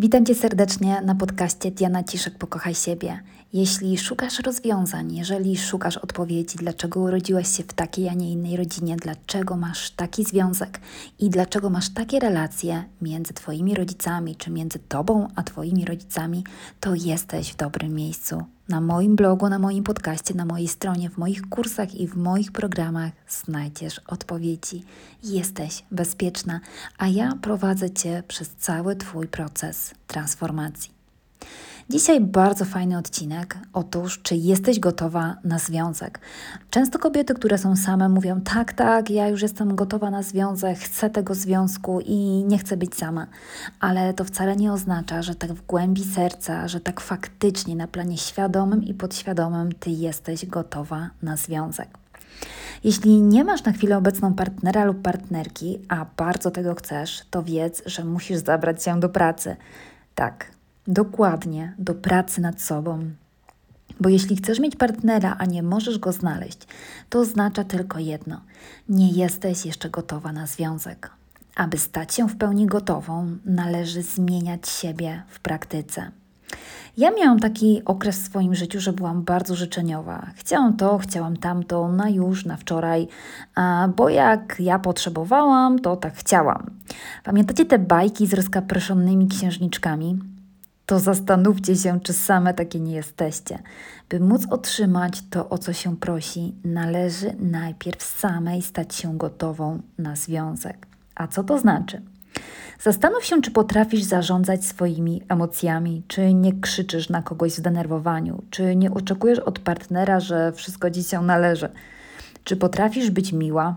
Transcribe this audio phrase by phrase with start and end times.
[0.00, 3.22] Witam Cię serdecznie na podcaście Diana Ciszek Pokochaj siebie.
[3.52, 8.96] Jeśli szukasz rozwiązań, jeżeli szukasz odpowiedzi, dlaczego urodziłaś się w takiej, a nie innej rodzinie,
[8.96, 10.80] dlaczego masz taki związek
[11.18, 16.44] i dlaczego masz takie relacje między Twoimi rodzicami, czy między Tobą a Twoimi rodzicami,
[16.80, 18.57] to jesteś w dobrym miejscu.
[18.68, 22.52] Na moim blogu, na moim podcaście, na mojej stronie, w moich kursach i w moich
[22.52, 24.84] programach znajdziesz odpowiedzi.
[25.24, 26.60] Jesteś bezpieczna,
[26.98, 30.97] a ja prowadzę Cię przez cały Twój proces transformacji.
[31.90, 33.58] Dzisiaj bardzo fajny odcinek.
[33.72, 36.20] Otóż, czy jesteś gotowa na związek?
[36.70, 41.10] Często kobiety, które są same, mówią: Tak, tak, ja już jestem gotowa na związek, chcę
[41.10, 43.26] tego związku i nie chcę być sama.
[43.80, 48.18] Ale to wcale nie oznacza, że tak w głębi serca, że tak faktycznie na planie
[48.18, 51.88] świadomym i podświadomym ty jesteś gotowa na związek.
[52.84, 57.82] Jeśli nie masz na chwilę obecną partnera lub partnerki, a bardzo tego chcesz, to wiedz,
[57.86, 59.56] że musisz zabrać się do pracy.
[60.14, 60.57] Tak,
[60.88, 63.10] dokładnie do pracy nad sobą.
[64.00, 66.58] Bo jeśli chcesz mieć partnera, a nie możesz go znaleźć,
[67.08, 68.40] to oznacza tylko jedno:
[68.88, 71.10] nie jesteś jeszcze gotowa na związek.
[71.56, 76.10] Aby stać się w pełni gotową, należy zmieniać siebie w praktyce.
[76.96, 80.26] Ja miałam taki okres w swoim życiu, że byłam bardzo życzeniowa.
[80.34, 83.08] Chciałam to, chciałam tamto, na już, na wczoraj,
[83.96, 86.70] bo jak ja potrzebowałam, to tak chciałam.
[87.24, 90.18] Pamiętacie te bajki z rozkaproszonymi księżniczkami?
[90.88, 93.58] To zastanówcie się, czy same takie nie jesteście.
[94.08, 100.16] By móc otrzymać to, o co się prosi, należy najpierw samej stać się gotową na
[100.16, 100.86] związek.
[101.14, 102.02] A co to znaczy?
[102.80, 108.76] Zastanów się, czy potrafisz zarządzać swoimi emocjami, czy nie krzyczysz na kogoś w zdenerwowaniu, czy
[108.76, 111.68] nie oczekujesz od partnera, że wszystko ci się należy.
[112.44, 113.76] Czy potrafisz być miła,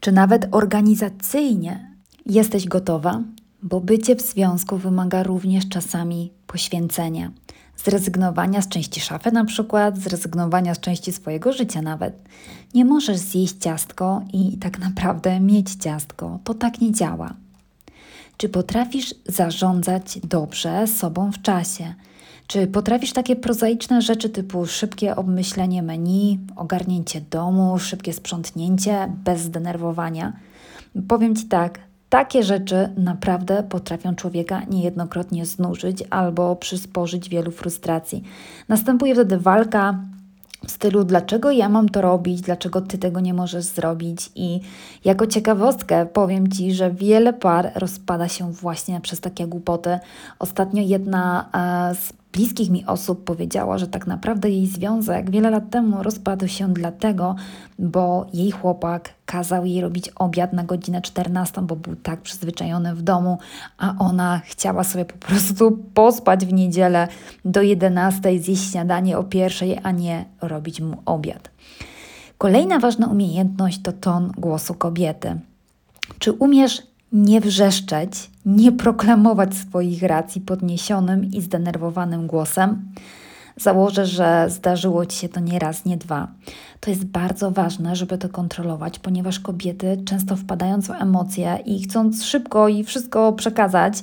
[0.00, 1.90] czy nawet organizacyjnie
[2.26, 3.22] jesteś gotowa
[3.62, 7.30] bo bycie w związku wymaga również czasami poświęcenia.
[7.76, 12.22] Zrezygnowania z części szafy, na przykład, zrezygnowania z części swojego życia nawet.
[12.74, 16.38] Nie możesz zjeść ciastko i tak naprawdę mieć ciastko.
[16.44, 17.34] To tak nie działa.
[18.36, 21.94] Czy potrafisz zarządzać dobrze sobą w czasie?
[22.46, 30.32] Czy potrafisz takie prozaiczne rzeczy typu szybkie obmyślenie menu, ogarnięcie domu, szybkie sprzątnięcie bez zdenerwowania?
[31.08, 38.22] Powiem Ci tak, takie rzeczy naprawdę potrafią człowieka niejednokrotnie znużyć albo przysporzyć wielu frustracji.
[38.68, 39.98] Następuje wtedy walka
[40.66, 44.30] w stylu, dlaczego ja mam to robić, dlaczego ty tego nie możesz zrobić.
[44.34, 44.60] I
[45.04, 49.98] jako ciekawostkę powiem ci, że wiele par rozpada się właśnie przez takie głupoty.
[50.38, 51.48] Ostatnio jedna
[51.90, 56.48] e, z bliskich mi osób powiedziała, że tak naprawdę jej związek wiele lat temu rozpadł
[56.48, 57.34] się dlatego,
[57.78, 63.02] bo jej chłopak kazał jej robić obiad na godzinę 14, bo był tak przyzwyczajony w
[63.02, 63.38] domu,
[63.78, 67.08] a ona chciała sobie po prostu pospać w niedzielę
[67.44, 71.50] do 11, zjeść śniadanie o pierwszej, a nie robić mu obiad.
[72.38, 75.40] Kolejna ważna umiejętność to ton głosu kobiety.
[76.18, 82.92] Czy umiesz nie wrzeszczeć, nie proklamować swoich racji podniesionym i zdenerwowanym głosem.
[83.56, 86.28] Założę, że zdarzyło ci się to nie raz, nie dwa.
[86.80, 92.24] To jest bardzo ważne, żeby to kontrolować, ponieważ kobiety, często wpadając w emocje i chcąc
[92.24, 94.02] szybko i wszystko przekazać,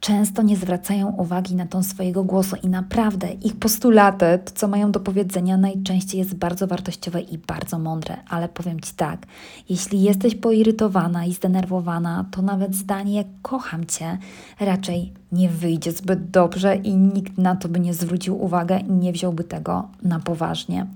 [0.00, 4.92] często nie zwracają uwagi na ton swojego głosu i naprawdę ich postulaty, to co mają
[4.92, 8.16] do powiedzenia, najczęściej jest bardzo wartościowe i bardzo mądre.
[8.28, 9.26] Ale powiem Ci tak,
[9.68, 14.18] jeśli jesteś poirytowana i zdenerwowana, to nawet zdanie kocham Cię
[14.60, 19.12] raczej nie wyjdzie zbyt dobrze i nikt na to by nie zwrócił uwagę i nie
[19.12, 20.86] wziąłby tego na poważnie.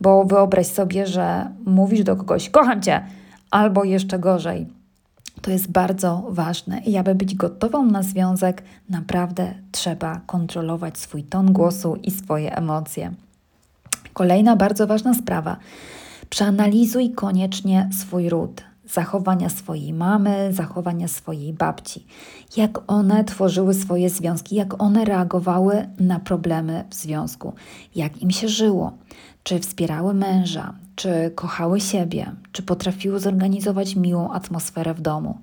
[0.00, 3.06] Bo wyobraź sobie, że mówisz do kogoś kocham Cię,
[3.50, 4.81] albo jeszcze gorzej
[5.42, 11.52] to jest bardzo ważne i aby być gotową na związek, naprawdę trzeba kontrolować swój ton
[11.52, 13.12] głosu i swoje emocje.
[14.12, 15.56] Kolejna bardzo ważna sprawa.
[16.30, 22.06] Przeanalizuj koniecznie swój ród, zachowania swojej mamy, zachowania swojej babci.
[22.56, 27.52] Jak one tworzyły swoje związki, jak one reagowały na problemy w związku,
[27.94, 28.92] jak im się żyło,
[29.42, 35.38] czy wspierały męża, czy kochały siebie, czy potrafiły zorganizować miłą atmosferę w domu,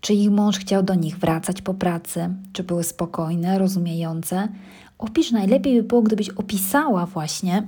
[0.00, 4.48] czy ich mąż chciał do nich wracać po pracy, czy były spokojne, rozumiejące.
[4.98, 7.66] Opisz najlepiej by było, gdybyś opisała właśnie,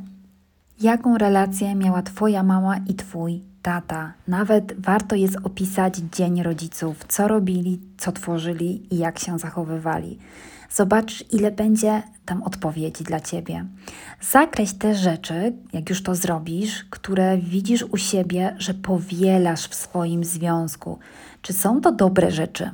[0.80, 4.12] jaką relację miała Twoja mama i Twój tata.
[4.28, 10.18] Nawet warto jest opisać dzień rodziców, co robili, co tworzyli i jak się zachowywali.
[10.70, 13.64] Zobacz, ile będzie tam odpowiedzi dla Ciebie.
[14.20, 20.24] Zakreś te rzeczy, jak już to zrobisz, które widzisz u siebie, że powielasz w swoim
[20.24, 20.98] związku.
[21.42, 22.70] Czy są to dobre rzeczy?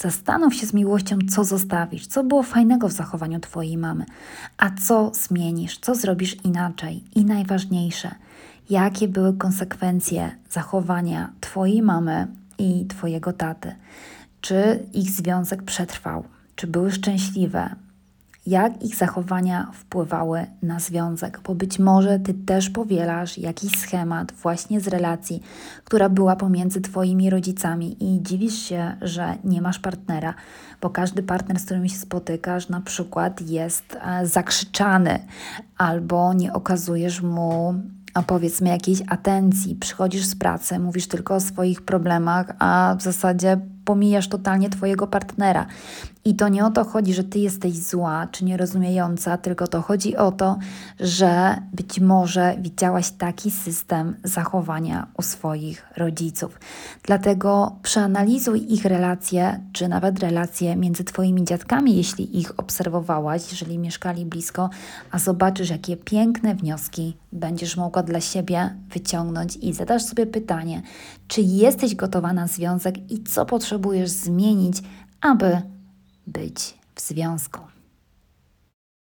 [0.00, 4.04] Zastanów się z miłością, co zostawisz, co było fajnego w zachowaniu Twojej mamy,
[4.58, 7.04] a co zmienisz, co zrobisz inaczej.
[7.14, 8.14] I najważniejsze,
[8.70, 12.26] jakie były konsekwencje zachowania Twojej mamy
[12.58, 13.74] i Twojego taty.
[14.40, 16.24] Czy ich związek przetrwał,
[16.56, 17.74] czy były szczęśliwe,
[18.46, 24.80] jak ich zachowania wpływały na związek, bo być może ty też powielasz jakiś schemat właśnie
[24.80, 25.42] z relacji,
[25.84, 30.34] która była pomiędzy twoimi rodzicami i dziwisz się, że nie masz partnera,
[30.80, 35.18] bo każdy partner, z którym się spotykasz, na przykład jest e, zakrzyczany
[35.78, 37.74] albo nie okazujesz mu
[38.14, 43.60] a powiedzmy jakiejś atencji, przychodzisz z pracy, mówisz tylko o swoich problemach, a w zasadzie
[43.84, 45.66] pomijasz totalnie Twojego partnera.
[46.24, 50.16] I to nie o to chodzi, że Ty jesteś zła czy nierozumiejąca, tylko to chodzi
[50.16, 50.58] o to,
[51.00, 56.60] że być może widziałaś taki system zachowania u swoich rodziców.
[57.02, 64.26] Dlatego przeanalizuj ich relacje, czy nawet relacje między Twoimi dziadkami, jeśli ich obserwowałaś, jeżeli mieszkali
[64.26, 64.70] blisko,
[65.10, 70.82] a zobaczysz, jakie piękne wnioski będziesz mogła dla siebie wyciągnąć i zadasz sobie pytanie,
[71.28, 74.82] czy jesteś gotowa na związek i co potrzebujesz zmienić,
[75.20, 75.62] aby
[76.26, 77.71] być w związku.